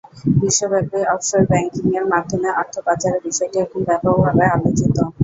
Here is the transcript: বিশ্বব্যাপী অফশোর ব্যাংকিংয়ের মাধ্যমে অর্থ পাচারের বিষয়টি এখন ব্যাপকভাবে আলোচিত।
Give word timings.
বিশ্বব্যাপী 0.41 0.99
অফশোর 1.13 1.43
ব্যাংকিংয়ের 1.49 2.05
মাধ্যমে 2.13 2.49
অর্থ 2.59 2.75
পাচারের 2.85 3.21
বিষয়টি 3.27 3.57
এখন 3.59 3.81
ব্যাপকভাবে 3.87 4.43
আলোচিত। 4.55 4.95